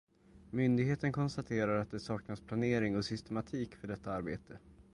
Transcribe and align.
Myndigheten 0.51 1.11
konstaterar 1.11 1.79
att 1.79 1.91
det 1.91 1.99
saknas 1.99 2.39
planering 2.41 2.97
och 2.97 3.05
systematik 3.05 3.75
för 3.75 3.87
detta 3.87 4.11
arbete. 4.11 4.59